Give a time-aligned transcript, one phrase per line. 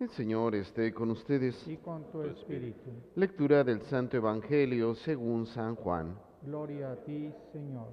[0.00, 1.66] El Señor esté con ustedes.
[1.66, 2.88] y con tu espíritu.
[3.16, 6.16] Lectura del Santo Evangelio según San Juan.
[6.42, 7.88] Gloria a ti, Señor.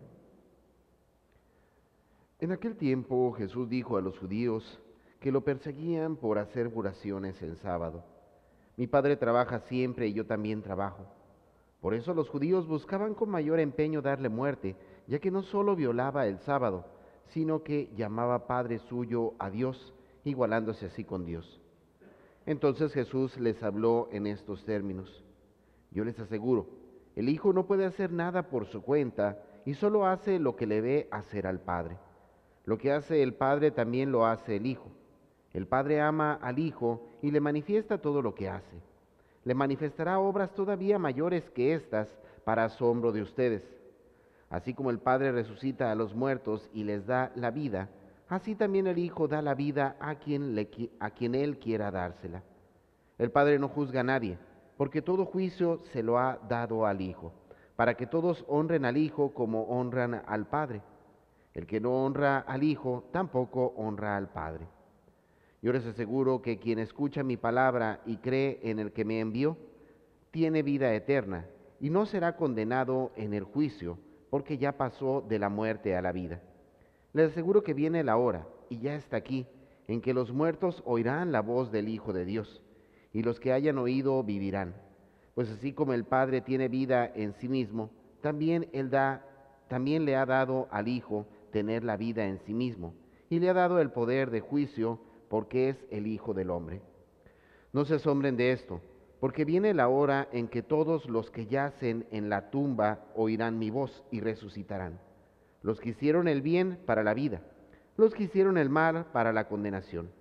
[2.39, 4.79] En aquel tiempo Jesús dijo a los judíos
[5.19, 8.03] que lo perseguían por hacer curaciones el sábado.
[8.77, 11.07] Mi Padre trabaja siempre y yo también trabajo.
[11.81, 14.75] Por eso los judíos buscaban con mayor empeño darle muerte,
[15.07, 16.85] ya que no solo violaba el sábado,
[17.29, 21.61] sino que llamaba Padre suyo a Dios, igualándose así con Dios.
[22.45, 25.23] Entonces Jesús les habló en estos términos.
[25.91, 26.67] Yo les aseguro,
[27.15, 30.81] el Hijo no puede hacer nada por su cuenta y solo hace lo que le
[30.81, 31.97] ve hacer al Padre.
[32.65, 34.91] Lo que hace el Padre también lo hace el Hijo.
[35.53, 38.81] El Padre ama al Hijo y le manifiesta todo lo que hace.
[39.43, 42.09] Le manifestará obras todavía mayores que estas
[42.43, 43.63] para asombro de ustedes.
[44.49, 47.89] Así como el Padre resucita a los muertos y les da la vida,
[48.29, 52.43] así también el Hijo da la vida a quien, le, a quien Él quiera dársela.
[53.17, 54.37] El Padre no juzga a nadie,
[54.77, 57.31] porque todo juicio se lo ha dado al Hijo,
[57.75, 60.81] para que todos honren al Hijo como honran al Padre.
[61.53, 64.67] El que no honra al Hijo tampoco honra al Padre.
[65.61, 69.57] Yo les aseguro que quien escucha mi palabra y cree en el que me envió,
[70.31, 71.47] tiene vida eterna
[71.79, 73.97] y no será condenado en el juicio,
[74.29, 76.41] porque ya pasó de la muerte a la vida.
[77.15, 79.47] Les aseguro que viene la hora, y ya está aquí,
[79.87, 82.61] en que los muertos oirán la voz del Hijo de Dios,
[83.13, 84.75] y los que hayan oído vivirán.
[85.33, 89.25] Pues así como el Padre tiene vida en sí mismo, también él da,
[89.69, 92.93] también le ha dado al Hijo tener la vida en sí mismo,
[93.29, 94.99] y le ha dado el poder de juicio,
[95.29, 96.81] porque es el Hijo del Hombre.
[97.71, 98.81] No se asombren de esto,
[99.21, 103.69] porque viene la hora en que todos los que yacen en la tumba oirán mi
[103.69, 104.99] voz y resucitarán.
[105.65, 107.41] Los que hicieron el bien para la vida,
[107.97, 110.11] los que hicieron el mal para la condenación.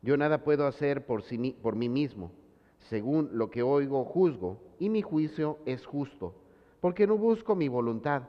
[0.00, 2.32] Yo nada puedo hacer por, sí, por mí mismo.
[2.78, 6.34] Según lo que oigo, juzgo, y mi juicio es justo,
[6.80, 8.22] porque no busco mi voluntad,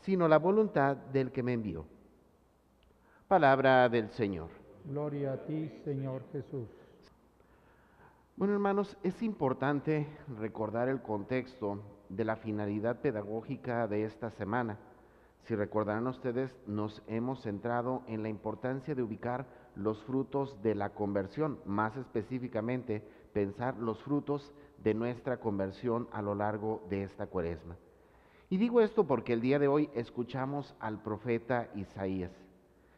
[0.00, 1.84] sino la voluntad del que me envió.
[3.28, 4.48] Palabra del Señor.
[4.86, 6.70] Gloria a ti, Señor Jesús.
[8.36, 10.06] Bueno, hermanos, es importante
[10.40, 14.78] recordar el contexto de la finalidad pedagógica de esta semana.
[15.44, 20.90] Si recordarán ustedes, nos hemos centrado en la importancia de ubicar los frutos de la
[20.90, 24.52] conversión, más específicamente pensar los frutos
[24.84, 27.76] de nuestra conversión a lo largo de esta cuaresma.
[28.50, 32.30] Y digo esto porque el día de hoy escuchamos al profeta Isaías.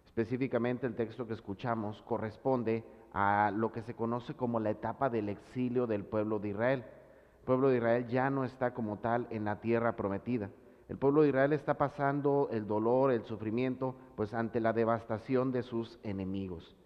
[0.05, 5.28] Específicamente el texto que escuchamos corresponde a lo que se conoce como la etapa del
[5.28, 6.84] exilio del pueblo de Israel.
[7.38, 10.50] El pueblo de Israel ya no está como tal en la tierra prometida.
[10.89, 15.62] El pueblo de Israel está pasando el dolor, el sufrimiento, pues ante la devastación de
[15.62, 16.77] sus enemigos.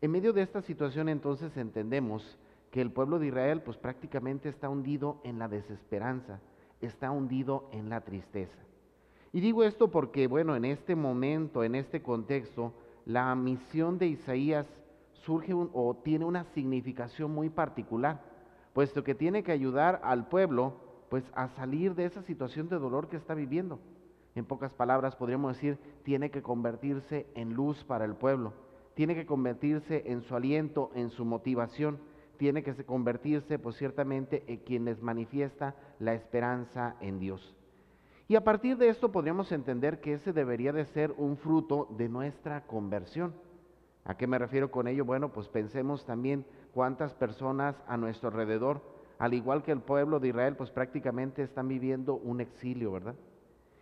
[0.00, 2.38] En medio de esta situación entonces entendemos
[2.70, 6.40] que el pueblo de Israel pues prácticamente está hundido en la desesperanza,
[6.80, 8.56] está hundido en la tristeza.
[9.32, 12.72] Y digo esto porque, bueno, en este momento, en este contexto,
[13.04, 14.66] la misión de Isaías
[15.12, 18.22] surge o tiene una significación muy particular,
[18.72, 23.08] puesto que tiene que ayudar al pueblo pues a salir de esa situación de dolor
[23.08, 23.80] que está viviendo.
[24.34, 28.54] En pocas palabras podríamos decir, tiene que convertirse en luz para el pueblo,
[28.94, 31.98] tiene que convertirse en su aliento, en su motivación,
[32.36, 37.54] tiene que convertirse pues ciertamente en quien les manifiesta la esperanza en Dios.
[38.28, 42.08] Y a partir de esto podríamos entender que ese debería de ser un fruto de
[42.08, 43.34] nuestra conversión.
[44.04, 45.04] ¿A qué me refiero con ello?
[45.04, 48.80] Bueno, pues pensemos también cuántas personas a nuestro alrededor,
[49.20, 53.14] al igual que el pueblo de Israel, pues prácticamente están viviendo un exilio, ¿verdad?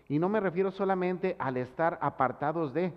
[0.08, 2.92] Y no me refiero solamente al estar apartados de,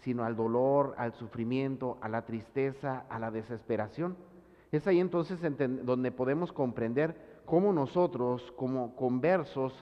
[0.00, 4.16] sino al dolor, al sufrimiento, a la tristeza, a la desesperación.
[4.72, 5.38] Es ahí entonces
[5.86, 7.14] donde podemos comprender
[7.46, 9.72] cómo nosotros, como conversos,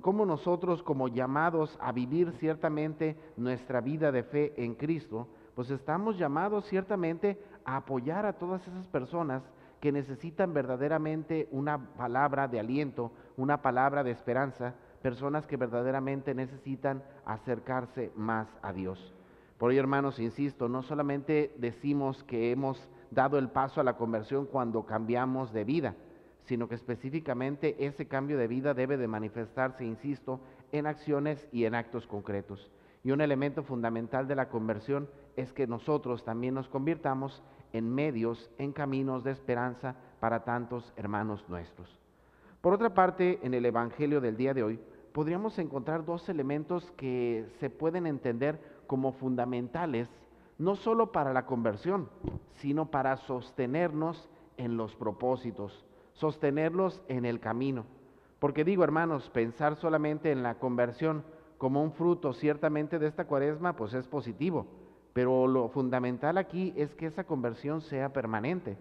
[0.00, 6.16] cómo nosotros como llamados a vivir ciertamente nuestra vida de fe en Cristo, pues estamos
[6.16, 9.42] llamados ciertamente a apoyar a todas esas personas
[9.80, 17.02] que necesitan verdaderamente una palabra de aliento, una palabra de esperanza, personas que verdaderamente necesitan
[17.24, 19.14] acercarse más a Dios.
[19.58, 24.46] Por ello, hermanos, insisto, no solamente decimos que hemos dado el paso a la conversión
[24.46, 25.94] cuando cambiamos de vida,
[26.44, 30.40] sino que específicamente ese cambio de vida debe de manifestarse, insisto,
[30.72, 32.70] en acciones y en actos concretos.
[33.04, 37.42] Y un elemento fundamental de la conversión es que nosotros también nos convirtamos
[37.72, 41.98] en medios, en caminos de esperanza para tantos hermanos nuestros.
[42.60, 44.80] Por otra parte, en el Evangelio del día de hoy,
[45.12, 50.08] podríamos encontrar dos elementos que se pueden entender como fundamentales,
[50.58, 52.08] no solo para la conversión,
[52.54, 55.84] sino para sostenernos en los propósitos,
[56.14, 57.84] sostenerlos en el camino.
[58.38, 61.24] Porque digo, hermanos, pensar solamente en la conversión
[61.58, 64.66] como un fruto ciertamente de esta cuaresma, pues es positivo.
[65.18, 68.78] Pero lo fundamental aquí es que esa conversión sea permanente,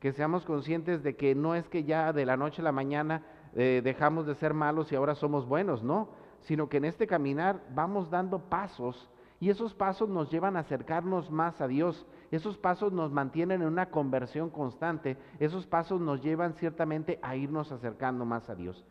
[0.00, 3.26] que seamos conscientes de que no es que ya de la noche a la mañana
[3.54, 6.08] eh, dejamos de ser malos y ahora somos buenos, no,
[6.44, 11.30] sino que en este caminar vamos dando pasos y esos pasos nos llevan a acercarnos
[11.30, 16.54] más a Dios, esos pasos nos mantienen en una conversión constante, esos pasos nos llevan
[16.54, 18.82] ciertamente a irnos acercando más a Dios.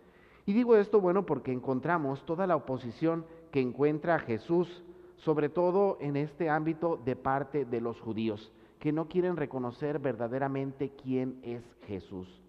[0.46, 4.84] Y digo esto, bueno, porque encontramos toda la oposición que encuentra Jesús,
[5.18, 10.92] sobre todo en este ámbito de parte de los judíos, que no quieren reconocer verdaderamente
[10.92, 12.42] quién es Jesús.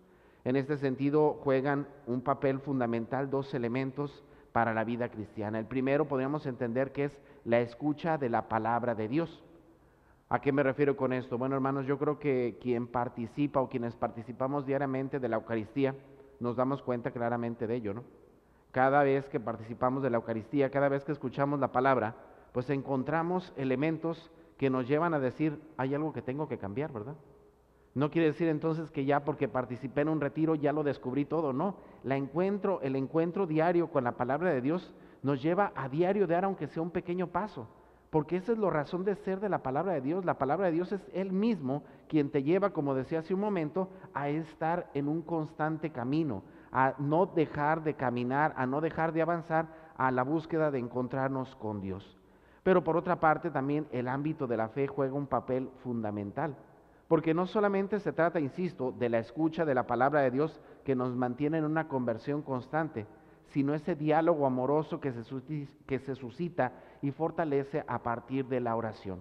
[0.44, 5.58] En este sentido juegan un papel fundamental dos elementos para la vida cristiana.
[5.58, 9.42] El primero podríamos entender que es la escucha de la palabra de Dios.
[10.28, 11.36] ¿A qué me refiero con esto?
[11.38, 15.94] Bueno, hermanos, yo creo que quien participa o quienes participamos diariamente de la Eucaristía,
[16.40, 18.04] nos damos cuenta claramente de ello, ¿no?
[18.72, 22.14] Cada vez que participamos de la Eucaristía, cada vez que escuchamos la palabra,
[22.56, 27.14] pues encontramos elementos que nos llevan a decir, hay algo que tengo que cambiar, ¿verdad?
[27.92, 31.52] No quiere decir entonces que ya porque participé en un retiro ya lo descubrí todo,
[31.52, 31.76] no.
[32.02, 36.46] La encuentro, el encuentro diario con la palabra de Dios nos lleva a diario dar
[36.46, 37.68] aunque sea un pequeño paso,
[38.08, 40.24] porque esa es la razón de ser de la palabra de Dios.
[40.24, 43.90] La palabra de Dios es Él mismo quien te lleva, como decía hace un momento,
[44.14, 46.42] a estar en un constante camino,
[46.72, 49.66] a no dejar de caminar, a no dejar de avanzar
[49.98, 52.16] a la búsqueda de encontrarnos con Dios.
[52.66, 56.56] Pero por otra parte también el ámbito de la fe juega un papel fundamental.
[57.06, 60.96] Porque no solamente se trata, insisto, de la escucha de la palabra de Dios que
[60.96, 63.06] nos mantiene en una conversión constante,
[63.50, 65.22] sino ese diálogo amoroso que se,
[66.16, 66.72] suscita
[67.02, 69.20] y fortalece a partir de la oración.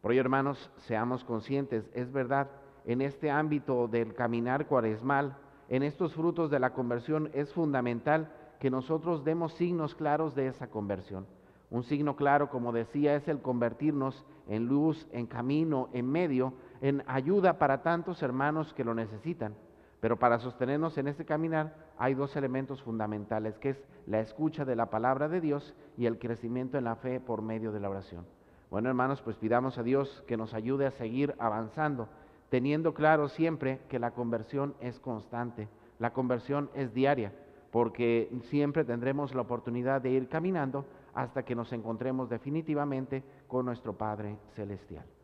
[0.00, 2.48] Por ello, hermanos, seamos conscientes, es verdad,
[2.86, 5.36] en este ámbito del caminar cuaresmal,
[5.68, 10.68] en estos frutos de la conversión, es fundamental que nosotros demos signos claros de esa
[10.68, 11.26] conversión.
[11.70, 17.02] Un signo claro, como decía, es el convertirnos en luz, en camino, en medio, en
[17.06, 19.54] ayuda para tantos hermanos que lo necesitan.
[20.00, 24.76] Pero para sostenernos en este caminar hay dos elementos fundamentales, que es la escucha de
[24.76, 28.24] la palabra de Dios y el crecimiento en la fe por medio de la oración.
[28.70, 32.08] Bueno, hermanos, pues pidamos a Dios que nos ayude a seguir avanzando,
[32.50, 35.68] teniendo claro siempre que la conversión es constante,
[35.98, 37.32] la conversión es diaria,
[37.70, 40.84] porque siempre tendremos la oportunidad de ir caminando
[41.16, 45.15] hasta que nos encontremos definitivamente con nuestro Padre Celestial.